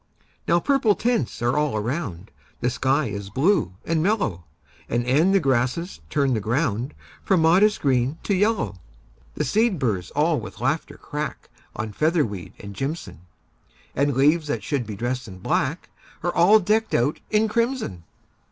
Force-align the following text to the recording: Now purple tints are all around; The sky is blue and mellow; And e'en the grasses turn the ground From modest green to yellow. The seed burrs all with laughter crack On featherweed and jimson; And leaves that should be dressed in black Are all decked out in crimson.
Now 0.47 0.59
purple 0.59 0.95
tints 0.95 1.43
are 1.43 1.55
all 1.55 1.77
around; 1.77 2.31
The 2.59 2.71
sky 2.71 3.05
is 3.05 3.29
blue 3.29 3.73
and 3.85 4.01
mellow; 4.01 4.45
And 4.89 5.07
e'en 5.07 5.31
the 5.31 5.39
grasses 5.39 5.99
turn 6.09 6.33
the 6.33 6.39
ground 6.39 6.95
From 7.23 7.43
modest 7.43 7.81
green 7.83 8.17
to 8.23 8.33
yellow. 8.33 8.77
The 9.35 9.45
seed 9.45 9.77
burrs 9.77 10.09
all 10.15 10.39
with 10.39 10.59
laughter 10.59 10.97
crack 10.97 11.49
On 11.75 11.93
featherweed 11.93 12.53
and 12.59 12.73
jimson; 12.75 13.27
And 13.95 14.15
leaves 14.15 14.47
that 14.47 14.63
should 14.63 14.87
be 14.87 14.95
dressed 14.95 15.27
in 15.27 15.37
black 15.37 15.89
Are 16.23 16.33
all 16.33 16.59
decked 16.59 16.95
out 16.95 17.19
in 17.29 17.47
crimson. 17.47 18.03